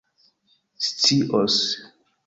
scios 0.89 1.55